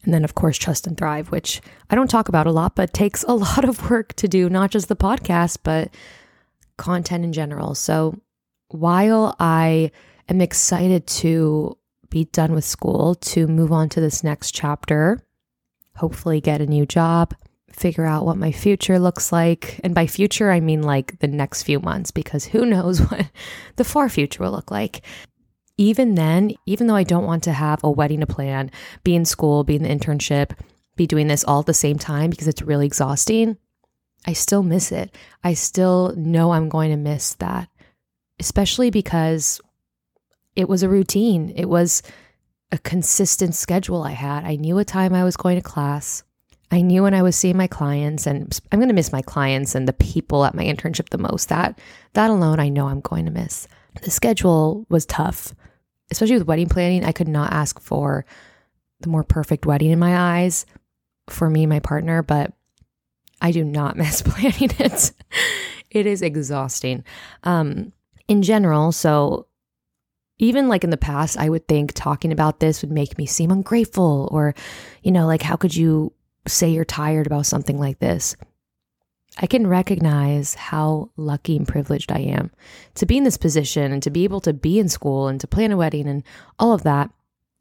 And 0.04 0.14
then, 0.14 0.24
of 0.24 0.34
course, 0.34 0.58
Trust 0.58 0.88
and 0.88 0.98
Thrive, 0.98 1.30
which 1.30 1.62
I 1.90 1.96
don't 1.96 2.10
talk 2.10 2.30
about 2.30 2.48
a 2.48 2.52
lot, 2.52 2.76
but 2.76 2.94
takes 2.94 3.24
a 3.24 3.34
lot 3.34 3.66
of 3.66 3.90
work 3.90 4.14
to 4.14 4.28
do, 4.28 4.50
not 4.50 4.72
just 4.72 4.88
the 4.88 4.96
podcast, 4.96 5.60
but 5.64 5.94
content 6.78 7.26
in 7.26 7.34
general. 7.34 7.76
So 7.76 8.20
while 8.70 9.36
I 9.40 9.92
am 10.30 10.42
excited 10.42 11.06
to 11.08 11.78
be 12.10 12.26
done 12.26 12.54
with 12.54 12.64
school, 12.64 13.16
to 13.16 13.48
move 13.48 13.72
on 13.72 13.90
to 13.90 14.02
this 14.02 14.24
next 14.24 14.52
chapter, 14.52 15.22
hopefully 15.96 16.40
get 16.42 16.62
a 16.62 16.66
new 16.66 16.86
job, 16.86 17.36
figure 17.74 18.06
out 18.06 18.26
what 18.26 18.38
my 18.38 18.52
future 18.52 19.00
looks 19.00 19.32
like. 19.32 19.80
And 19.84 19.96
by 19.96 20.08
future, 20.08 20.52
I 20.52 20.60
mean 20.60 20.84
like 20.84 21.20
the 21.20 21.28
next 21.28 21.64
few 21.64 21.80
months, 21.80 22.12
because 22.12 22.46
who 22.46 22.66
knows 22.66 23.00
what 23.02 23.30
the 23.76 23.84
far 23.84 24.10
future 24.10 24.44
will 24.44 24.52
look 24.52 24.72
like. 24.72 25.02
Even 25.78 26.16
then, 26.16 26.52
even 26.66 26.88
though 26.88 26.96
I 26.96 27.04
don't 27.04 27.26
want 27.26 27.44
to 27.44 27.54
have 27.54 27.84
a 27.84 27.92
wedding 27.92 28.20
to 28.20 28.28
plan, 28.28 28.70
be 29.04 29.16
in 29.16 29.24
school, 29.24 29.64
be 29.64 29.78
in 29.78 29.84
the 29.84 29.90
internship, 29.90 30.52
be 30.98 31.08
doing 31.08 31.28
this 31.28 31.46
all 31.46 31.62
at 31.62 31.66
the 31.66 31.74
same 31.74 31.98
time 31.98 32.30
because 32.30 32.50
it's 32.50 32.62
really 32.62 32.86
exhausting, 32.86 33.56
I 34.26 34.34
still 34.34 34.64
miss 34.64 34.92
it. 34.92 35.16
I 35.44 35.54
still 35.54 36.14
know 36.18 36.52
I'm 36.52 36.68
going 36.68 36.92
to 36.92 36.98
miss 36.98 37.36
that, 37.36 37.70
especially 38.40 38.92
because 38.92 39.62
it 40.56 40.68
was 40.68 40.84
a 40.84 40.90
routine. 40.90 41.54
It 41.56 41.70
was 41.70 42.04
a 42.72 42.78
consistent 42.78 43.56
schedule 43.56 44.04
I 44.04 44.12
had. 44.12 44.44
I 44.44 44.56
knew 44.56 44.76
what 44.76 44.88
time 44.88 45.14
I 45.14 45.24
was 45.24 45.38
going 45.38 45.56
to 45.56 45.62
class. 45.62 46.24
I 46.72 46.82
knew 46.82 47.04
when 47.04 47.14
I 47.14 47.24
was 47.24 47.36
seeing 47.36 47.58
my 47.58 47.68
clients 47.68 48.28
and 48.28 48.58
I'm 48.72 48.80
going 48.80 48.90
to 48.90 48.96
miss 48.96 49.12
my 49.12 49.22
clients 49.22 49.74
and 49.74 49.88
the 49.88 49.94
people 49.94 50.46
at 50.46 50.54
my 50.54 50.64
internship 50.64 51.10
the 51.10 51.18
most. 51.18 51.50
That 51.50 51.80
that 52.14 52.30
alone 52.30 52.60
I 52.60 52.70
know 52.70 52.88
I'm 52.88 53.02
going 53.02 53.26
to 53.26 53.32
miss. 53.32 53.68
The 54.02 54.12
schedule 54.12 54.86
was 54.90 55.06
tough. 55.06 55.54
Especially 56.12 56.38
with 56.38 56.48
wedding 56.48 56.70
planning, 56.70 57.06
I 57.06 57.12
could 57.12 57.28
not 57.28 57.54
ask 57.54 57.80
for 57.80 58.26
the 59.02 59.10
more 59.10 59.24
perfect 59.24 59.66
wedding 59.66 59.92
in 59.92 60.00
my 60.00 60.42
eyes 60.42 60.66
for 61.30 61.50
me 61.50 61.64
and 61.64 61.70
my 61.70 61.80
partner, 61.80 62.24
but 62.24 62.54
I 63.42 63.52
do 63.52 63.64
not 63.64 63.98
miss 63.98 64.22
planning 64.26 64.72
it. 64.80 65.12
it 65.90 66.06
is 66.06 66.22
exhausting. 66.22 67.04
Um 67.44 67.94
in 68.28 68.44
general, 68.44 68.92
so 68.92 69.48
even 70.38 70.70
like 70.70 70.84
in 70.84 70.90
the 70.90 70.98
past, 70.98 71.38
I 71.38 71.50
would 71.50 71.68
think 71.68 71.94
talking 71.94 72.32
about 72.32 72.60
this 72.60 72.82
would 72.82 72.92
make 72.92 73.18
me 73.18 73.26
seem 73.26 73.52
ungrateful 73.52 74.30
or, 74.32 74.56
you 75.04 75.12
know, 75.12 75.28
like, 75.28 75.42
how 75.42 75.58
could 75.58 75.76
you 75.76 76.14
say 76.48 76.70
you're 76.70 76.86
tired 76.86 77.28
about 77.28 77.46
something 77.46 77.80
like 77.80 78.00
this? 78.00 78.36
I 79.38 79.48
can 79.48 79.68
recognize 79.68 80.56
how 80.56 81.12
lucky 81.16 81.56
and 81.56 81.68
privileged 81.68 82.12
I 82.12 82.20
am 82.20 82.52
to 82.96 83.06
be 83.06 83.18
in 83.18 83.24
this 83.24 83.38
position 83.38 83.92
and 83.92 84.04
to 84.04 84.10
be 84.10 84.24
able 84.24 84.42
to 84.42 84.54
be 84.54 84.80
in 84.80 84.90
school 84.90 85.28
and 85.28 85.40
to 85.40 85.48
plan 85.48 85.72
a 85.72 85.78
wedding 85.78 86.08
and 86.08 86.24
all 86.58 86.74
of 86.74 86.84
that, 86.84 87.10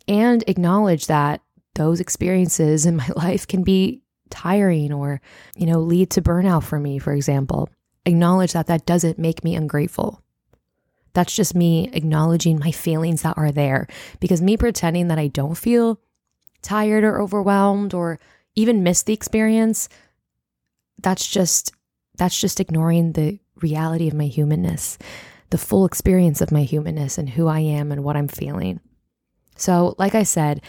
and 0.08 0.42
acknowledge 0.46 1.06
that 1.06 1.40
those 1.74 2.00
experiences 2.00 2.86
in 2.86 2.96
my 3.02 3.08
life 3.14 3.46
can 3.46 3.62
be 3.62 4.02
tiring 4.30 4.92
or, 4.92 5.20
you 5.56 5.66
know, 5.66 5.78
lead 5.78 6.10
to 6.10 6.22
burnout 6.22 6.64
for 6.64 6.78
me, 6.78 6.98
for 6.98 7.12
example. 7.12 7.68
Acknowledge 8.04 8.52
that 8.52 8.66
that 8.66 8.86
doesn't 8.86 9.18
make 9.18 9.44
me 9.44 9.54
ungrateful. 9.54 10.22
That's 11.12 11.34
just 11.34 11.54
me 11.54 11.90
acknowledging 11.92 12.58
my 12.58 12.70
feelings 12.70 13.22
that 13.22 13.36
are 13.36 13.52
there. 13.52 13.86
Because 14.20 14.42
me 14.42 14.56
pretending 14.56 15.08
that 15.08 15.18
I 15.18 15.28
don't 15.28 15.56
feel 15.56 16.00
tired 16.62 17.04
or 17.04 17.20
overwhelmed 17.20 17.94
or 17.94 18.18
even 18.58 18.82
miss 18.82 19.04
the 19.04 19.12
experience, 19.12 19.88
that's 21.00 21.26
just 21.26 21.72
that's 22.16 22.40
just 22.40 22.58
ignoring 22.58 23.12
the 23.12 23.38
reality 23.62 24.08
of 24.08 24.14
my 24.14 24.26
humanness, 24.26 24.98
the 25.50 25.58
full 25.58 25.84
experience 25.84 26.40
of 26.40 26.50
my 26.50 26.64
humanness 26.64 27.16
and 27.16 27.30
who 27.30 27.46
I 27.46 27.60
am 27.60 27.92
and 27.92 28.02
what 28.02 28.16
I'm 28.16 28.26
feeling. 28.26 28.80
So, 29.56 29.94
like 29.98 30.16
I 30.16 30.24
said, 30.24 30.62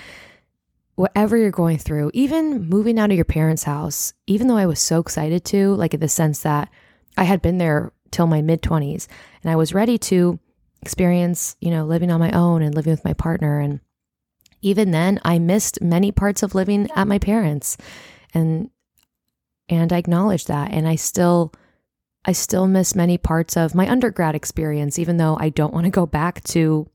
whatever 0.94 1.36
you're 1.36 1.50
going 1.50 1.80
through, 1.80 2.12
even 2.14 2.70
moving 2.70 3.00
out 3.00 3.10
of 3.10 3.16
your 3.16 3.26
parents' 3.26 3.64
house, 3.64 4.14
even 4.28 4.48
though 4.48 4.58
I 4.58 4.68
was 4.68 4.80
so 4.80 5.00
excited 5.00 5.44
to, 5.46 5.74
like 5.74 5.96
in 5.96 6.00
the 6.00 6.08
sense 6.08 6.42
that 6.44 6.70
I 7.18 7.24
had 7.24 7.42
been 7.42 7.58
there 7.58 7.92
till 8.12 8.28
my 8.28 8.44
mid 8.44 8.62
20s 8.62 9.08
and 9.42 9.52
I 9.52 9.56
was 9.56 9.74
ready 9.74 9.98
to 9.98 10.40
experience, 10.84 11.56
you 11.60 11.72
know, 11.72 11.86
living 11.86 12.12
on 12.12 12.20
my 12.20 12.32
own 12.32 12.62
and 12.62 12.76
living 12.76 12.92
with 12.92 13.06
my 13.06 13.14
partner 13.14 13.60
and 13.60 13.80
even 14.62 14.92
then 14.92 15.20
I 15.24 15.40
missed 15.40 15.82
many 15.82 16.12
parts 16.12 16.44
of 16.44 16.56
living 16.56 16.90
at 16.96 17.08
my 17.08 17.20
parents 17.20 17.78
and 18.34 18.70
and 19.68 19.94
I 19.94 19.98
acknowledge 19.98 20.46
that 20.46 20.72
and 20.72 20.88
I 20.88 20.96
still 20.96 21.54
I 22.26 22.32
still 22.34 22.68
miss 22.68 22.96
many 22.96 23.18
parts 23.18 23.56
of 23.56 23.76
my 23.76 23.90
undergrad 23.90 24.36
experience 24.36 25.00
even 25.00 25.18
though 25.18 25.38
I 25.40 25.50
don't 25.50 25.74
want 25.74 25.86
to 25.86 25.92
go 25.92 26.06
back 26.06 26.44
to 26.46 26.88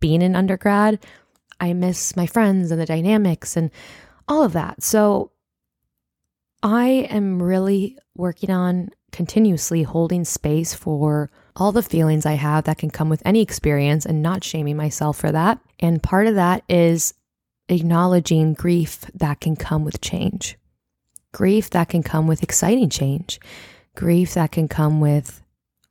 being 0.00 0.22
an 0.22 0.34
undergrad. 0.34 0.98
I 1.60 1.74
miss 1.74 2.16
my 2.16 2.26
friends 2.26 2.70
and 2.70 2.80
the 2.80 2.86
dynamics 2.86 3.56
and 3.56 3.70
all 4.26 4.42
of 4.42 4.54
that. 4.54 4.82
So 4.82 5.32
I 6.62 7.06
am 7.10 7.42
really 7.42 7.98
working 8.16 8.50
on 8.50 8.90
continuously 9.12 9.82
holding 9.82 10.24
space 10.24 10.72
for 10.72 11.30
all 11.56 11.72
the 11.72 11.82
feelings 11.82 12.26
I 12.26 12.34
have 12.34 12.64
that 12.64 12.78
can 12.78 12.90
come 12.90 13.08
with 13.08 13.22
any 13.24 13.40
experience 13.40 14.06
and 14.06 14.22
not 14.22 14.44
shaming 14.44 14.76
myself 14.76 15.18
for 15.18 15.32
that. 15.32 15.58
And 15.78 16.02
part 16.02 16.26
of 16.26 16.34
that 16.36 16.62
is 16.68 17.14
acknowledging 17.68 18.54
grief 18.54 19.00
that 19.14 19.40
can 19.40 19.56
come 19.56 19.84
with 19.84 20.00
change, 20.00 20.56
grief 21.32 21.70
that 21.70 21.88
can 21.88 22.02
come 22.02 22.26
with 22.26 22.42
exciting 22.42 22.90
change, 22.90 23.40
grief 23.94 24.34
that 24.34 24.52
can 24.52 24.68
come 24.68 25.00
with 25.00 25.42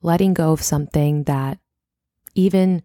letting 0.01 0.33
go 0.33 0.51
of 0.51 0.61
something 0.61 1.23
that 1.23 1.59
even 2.35 2.81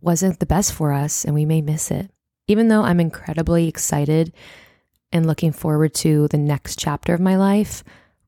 wasn't 0.00 0.38
the 0.40 0.46
best 0.46 0.72
for 0.72 0.92
us 0.92 1.24
and 1.24 1.34
we 1.34 1.44
may 1.44 1.60
miss 1.60 1.90
it. 1.90 2.10
Even 2.46 2.68
though 2.68 2.82
I'm 2.82 3.00
incredibly 3.00 3.68
excited 3.68 4.32
and 5.12 5.26
looking 5.26 5.52
forward 5.52 5.94
to 5.94 6.28
the 6.28 6.38
next 6.38 6.78
chapter 6.78 7.14
of 7.14 7.20
my 7.20 7.36
life, 7.36 7.82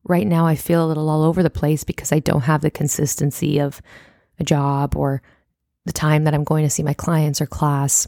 right 0.07 0.27
now 0.27 0.45
I 0.45 0.55
feel 0.55 0.85
a 0.85 0.87
little 0.87 1.09
all 1.09 1.23
over 1.23 1.43
the 1.43 1.49
place 1.49 1.83
because 1.83 2.11
I 2.11 2.19
don't 2.19 2.41
have 2.41 2.61
the 2.61 2.71
consistency 2.71 3.59
of 3.59 3.81
a 4.39 4.43
job 4.43 4.95
or 4.95 5.21
the 5.85 5.93
time 5.93 6.25
that 6.25 6.33
I'm 6.33 6.43
going 6.43 6.63
to 6.63 6.69
see 6.69 6.83
my 6.83 6.93
clients 6.93 7.41
or 7.41 7.45
class. 7.45 8.07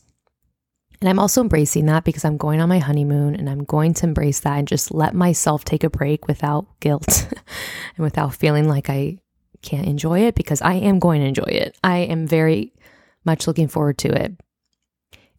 And 1.01 1.10
I'm 1.10 1.20
also 1.20 1.41
embracing 1.41 1.86
that 1.86 2.03
because 2.03 2.25
I'm 2.25 2.38
going 2.38 2.60
on 2.60 2.68
my 2.70 2.79
honeymoon 2.79 3.36
and 3.36 3.50
I'm 3.50 3.63
going 3.63 3.94
to 3.96 4.06
embrace 4.06 4.41
that 4.41 4.58
and 4.60 4.68
just 4.68 4.94
let 4.94 5.13
myself 5.13 5.63
take 5.63 5.84
a 5.84 5.89
break 5.89 6.27
without 6.27 6.68
guilt 6.82 7.27
and 7.96 8.03
without 8.03 8.36
feeling 8.36 8.68
like 8.68 8.89
I 8.89 9.20
can't 9.62 9.88
enjoy 9.88 10.22
it 10.22 10.36
because 10.36 10.62
I 10.62 10.74
am 10.74 11.00
going 11.00 11.22
to 11.22 11.27
enjoy 11.27 11.44
it. 11.44 11.77
I 11.84 12.00
am 12.00 12.27
very 12.27 12.74
much 13.24 13.48
looking 13.48 13.68
forward 13.68 13.98
to 14.00 14.10
it. 14.10 14.34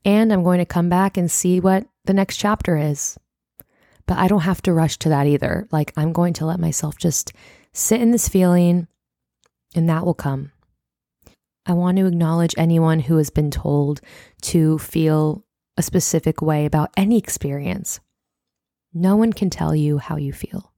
And 0.04 0.32
I'm 0.32 0.42
going 0.42 0.58
to 0.58 0.66
come 0.66 0.88
back 0.88 1.18
and 1.18 1.30
see 1.30 1.60
what 1.60 1.86
the 2.06 2.14
next 2.14 2.38
chapter 2.38 2.76
is. 2.76 3.18
But 4.10 4.18
I 4.18 4.26
don't 4.26 4.40
have 4.40 4.60
to 4.62 4.72
rush 4.72 4.98
to 4.98 5.08
that 5.10 5.28
either. 5.28 5.68
Like, 5.70 5.92
I'm 5.96 6.12
going 6.12 6.32
to 6.32 6.44
let 6.44 6.58
myself 6.58 6.98
just 6.98 7.32
sit 7.72 8.00
in 8.00 8.10
this 8.10 8.28
feeling, 8.28 8.88
and 9.76 9.88
that 9.88 10.04
will 10.04 10.14
come. 10.14 10.50
I 11.64 11.74
want 11.74 11.96
to 11.98 12.06
acknowledge 12.06 12.52
anyone 12.58 12.98
who 12.98 13.18
has 13.18 13.30
been 13.30 13.52
told 13.52 14.00
to 14.42 14.78
feel 14.80 15.44
a 15.76 15.82
specific 15.82 16.42
way 16.42 16.66
about 16.66 16.90
any 16.96 17.18
experience. 17.18 18.00
No 18.92 19.14
one 19.14 19.32
can 19.32 19.48
tell 19.48 19.76
you 19.76 19.98
how 19.98 20.16
you 20.16 20.32
feel. 20.32 20.72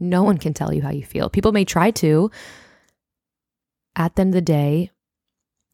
No 0.00 0.24
one 0.24 0.38
can 0.38 0.52
tell 0.52 0.74
you 0.74 0.82
how 0.82 0.90
you 0.90 1.04
feel. 1.04 1.30
People 1.30 1.52
may 1.52 1.64
try 1.64 1.92
to. 1.92 2.32
At 3.94 4.16
the 4.16 4.22
end 4.22 4.30
of 4.30 4.34
the 4.34 4.40
day, 4.40 4.90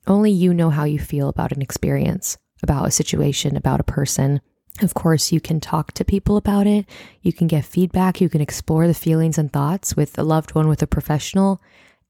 only 0.06 0.30
you 0.30 0.52
know 0.52 0.68
how 0.68 0.84
you 0.84 0.98
feel 0.98 1.30
about 1.30 1.52
an 1.52 1.62
experience, 1.62 2.36
about 2.62 2.86
a 2.86 2.90
situation, 2.90 3.56
about 3.56 3.80
a 3.80 3.84
person. 3.84 4.42
Of 4.80 4.94
course, 4.94 5.32
you 5.32 5.40
can 5.40 5.60
talk 5.60 5.92
to 5.92 6.04
people 6.04 6.36
about 6.36 6.66
it. 6.66 6.86
You 7.20 7.32
can 7.32 7.48
get 7.48 7.64
feedback. 7.64 8.20
You 8.20 8.28
can 8.28 8.40
explore 8.40 8.86
the 8.86 8.94
feelings 8.94 9.36
and 9.36 9.52
thoughts 9.52 9.96
with 9.96 10.16
a 10.18 10.22
loved 10.22 10.54
one, 10.54 10.68
with 10.68 10.82
a 10.82 10.86
professional. 10.86 11.60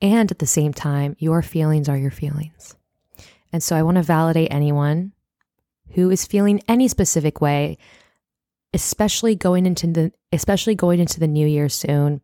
And 0.03 0.31
at 0.31 0.38
the 0.38 0.47
same 0.47 0.75
time, 0.75 1.17
your 1.19 1.43
feelings 1.43 1.88
are 1.88 1.97
your 1.97 2.11
feelings. 2.11 2.77
And 3.53 3.62
so 3.62 3.75
I 3.75 3.83
want 3.83 3.97
to 3.97 4.03
validate 4.03 4.53
anyone 4.53 5.12
who 5.93 6.11
is 6.11 6.27
feeling 6.27 6.61
any 6.69 6.88
specific 6.88 7.41
way, 7.41 7.79
especially 8.75 9.35
going 9.35 9.65
into 9.65 9.87
the 9.87 10.12
especially 10.33 10.75
going 10.75 11.00
into 11.00 11.19
the 11.19 11.27
new 11.27 11.47
year 11.47 11.69
soon. 11.69 12.21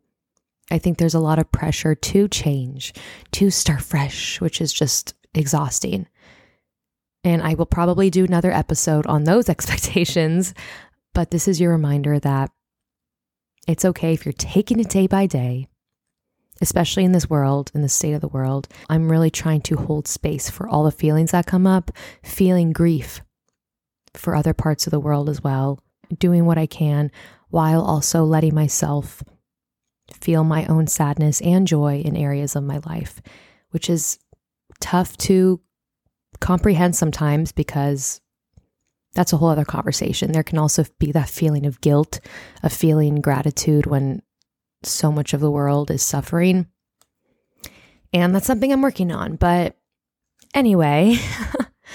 I 0.69 0.77
think 0.77 0.97
there's 0.97 1.15
a 1.15 1.19
lot 1.19 1.39
of 1.39 1.51
pressure 1.51 1.95
to 1.95 2.27
change, 2.27 2.93
to 3.33 3.49
start 3.49 3.81
fresh, 3.81 4.39
which 4.41 4.61
is 4.61 4.71
just 4.71 5.13
exhausting. 5.33 6.07
And 7.25 7.41
I 7.41 7.55
will 7.55 7.65
probably 7.65 8.09
do 8.09 8.23
another 8.23 8.51
episode 8.51 9.05
on 9.07 9.25
those 9.25 9.49
expectations. 9.55 10.53
But 11.13 11.31
this 11.31 11.47
is 11.47 11.59
your 11.59 11.71
reminder 11.71 12.19
that 12.19 12.51
It's 13.67 13.83
okay 13.83 14.13
if 14.13 14.25
you're 14.25 14.33
taking 14.33 14.79
it 14.79 14.89
day 14.89 15.07
by 15.07 15.25
day, 15.25 15.67
especially 16.61 17.03
in 17.03 17.13
this 17.13 17.29
world, 17.29 17.71
in 17.73 17.81
the 17.81 17.89
state 17.89 18.13
of 18.13 18.21
the 18.21 18.27
world. 18.27 18.67
I'm 18.89 19.09
really 19.09 19.31
trying 19.31 19.61
to 19.61 19.75
hold 19.75 20.07
space 20.07 20.49
for 20.49 20.69
all 20.69 20.83
the 20.83 20.91
feelings 20.91 21.31
that 21.31 21.47
come 21.47 21.65
up, 21.65 21.91
feeling 22.23 22.71
grief 22.71 23.21
for 24.13 24.35
other 24.35 24.53
parts 24.53 24.85
of 24.85 24.91
the 24.91 24.99
world 24.99 25.29
as 25.29 25.43
well, 25.43 25.79
doing 26.19 26.45
what 26.45 26.59
I 26.59 26.67
can 26.67 27.11
while 27.49 27.81
also 27.81 28.23
letting 28.23 28.53
myself 28.53 29.23
feel 30.13 30.43
my 30.43 30.65
own 30.67 30.85
sadness 30.87 31.41
and 31.41 31.65
joy 31.65 32.01
in 32.01 32.15
areas 32.15 32.55
of 32.55 32.63
my 32.63 32.79
life, 32.85 33.21
which 33.71 33.89
is 33.89 34.19
tough 34.79 35.17
to 35.17 35.59
comprehend 36.39 36.95
sometimes 36.95 37.51
because 37.51 38.21
that's 39.13 39.33
a 39.33 39.37
whole 39.37 39.49
other 39.49 39.65
conversation. 39.65 40.31
There 40.31 40.43
can 40.43 40.57
also 40.57 40.85
be 40.99 41.11
that 41.13 41.29
feeling 41.29 41.65
of 41.65 41.81
guilt, 41.81 42.19
of 42.63 42.73
feeling 42.73 43.21
gratitude 43.21 43.85
when 43.85 44.21
so 44.83 45.11
much 45.11 45.33
of 45.33 45.39
the 45.39 45.51
world 45.51 45.89
is 45.89 46.03
suffering. 46.03 46.67
And 48.13 48.35
that's 48.35 48.45
something 48.45 48.71
I'm 48.71 48.81
working 48.81 49.11
on. 49.11 49.35
But 49.37 49.77
anyway, 50.53 51.17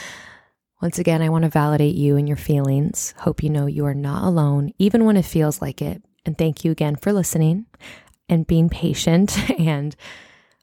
once 0.82 0.98
again, 0.98 1.22
I 1.22 1.28
want 1.28 1.44
to 1.44 1.50
validate 1.50 1.94
you 1.94 2.16
and 2.16 2.26
your 2.26 2.36
feelings. 2.36 3.14
Hope 3.18 3.42
you 3.42 3.50
know 3.50 3.66
you 3.66 3.84
are 3.86 3.94
not 3.94 4.24
alone, 4.24 4.72
even 4.78 5.04
when 5.04 5.16
it 5.16 5.24
feels 5.24 5.62
like 5.62 5.80
it. 5.82 6.02
And 6.26 6.36
thank 6.36 6.64
you 6.64 6.70
again 6.70 6.96
for 6.96 7.12
listening 7.12 7.66
and 8.28 8.46
being 8.46 8.68
patient. 8.68 9.36
And 9.58 9.94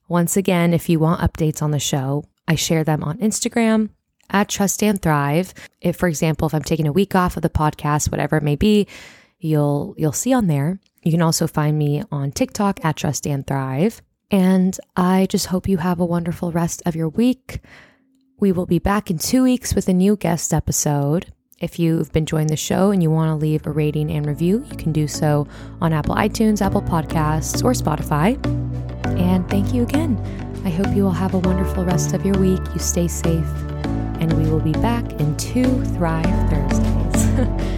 once 0.10 0.38
again, 0.38 0.74
if 0.74 0.88
you 0.88 1.00
want 1.00 1.22
updates 1.22 1.62
on 1.62 1.72
the 1.72 1.79
show, 1.79 2.24
I 2.48 2.56
share 2.56 2.84
them 2.84 3.04
on 3.04 3.18
Instagram 3.18 3.89
at 4.30 4.50
Trust 4.50 4.84
and 4.84 5.01
Thrive. 5.01 5.54
If, 5.82 5.96
for 5.96 6.08
example, 6.08 6.48
if 6.48 6.54
I'm 6.54 6.63
taking 6.63 6.88
a 6.88 6.92
week 6.92 7.16
off 7.16 7.38
of 7.38 7.44
the 7.44 7.50
podcast, 7.50 8.12
whatever 8.12 8.38
it 8.38 8.44
may 8.44 8.56
be, 8.56 8.88
you'll 9.39 9.94
you'll 9.98 10.12
see 10.12 10.34
on 10.34 10.48
there. 10.48 10.80
You 11.04 11.12
can 11.12 11.22
also 11.22 11.48
find 11.48 11.77
me 11.77 12.04
on 12.12 12.32
TikTok 12.32 12.84
at 12.84 12.98
Trust 12.98 13.25
and 13.27 13.46
Thrive. 13.46 14.01
And 14.30 14.77
I 14.96 15.27
just 15.30 15.48
hope 15.48 15.70
you 15.70 15.77
have 15.77 16.00
a 16.00 16.06
wonderful 16.06 16.51
rest 16.51 16.82
of 16.86 16.96
your 16.96 17.10
week. 17.10 17.62
We 18.39 18.51
will 18.51 18.66
be 18.66 18.80
back 18.80 19.10
in 19.10 19.18
two 19.18 19.44
weeks 19.44 19.74
with 19.74 19.88
a 19.88 19.94
new 19.94 20.18
guest 20.18 20.54
episode. 20.54 21.32
If 21.60 21.80
you've 21.80 22.12
been 22.12 22.22
enjoying 22.22 22.48
the 22.48 22.58
show 22.58 22.92
and 22.92 23.01
you 23.01 23.10
want 23.10 23.30
to 23.30 23.36
leave 23.36 23.66
a 23.66 23.72
rating 23.72 24.12
and 24.12 24.25
review, 24.25 24.63
you 24.70 24.77
can 24.77 24.92
do 24.92 25.08
so 25.08 25.48
on 25.82 25.92
Apple 25.92 26.13
iTunes, 26.13 26.62
Apple 26.62 26.84
Podcasts, 26.84 27.63
or 27.63 27.72
Spotify. 27.72 28.38
And 29.18 29.50
thank 29.50 29.74
you 29.74 29.82
again. 29.82 30.47
I 30.65 30.69
hope 30.69 30.95
you 30.95 31.03
will 31.03 31.11
have 31.11 31.33
a 31.33 31.39
wonderful 31.39 31.85
rest 31.85 32.13
of 32.13 32.25
your 32.25 32.37
week. 32.37 32.61
You 32.73 32.79
stay 32.79 33.07
safe, 33.07 33.47
and 34.19 34.33
we 34.33 34.49
will 34.49 34.59
be 34.59 34.73
back 34.73 35.05
in 35.13 35.35
two 35.37 35.83
Thrive 35.85 36.25
Thursdays. 36.49 37.73